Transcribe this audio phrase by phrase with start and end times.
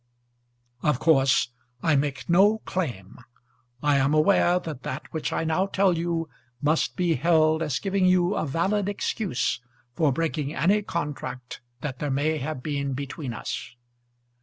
[0.81, 1.49] Of course
[1.83, 3.19] I make no claim.
[3.83, 6.27] I am aware that that which I now tell you
[6.59, 9.61] must be held as giving you a valid excuse
[9.93, 13.75] for breaking any contract that there may have been between us.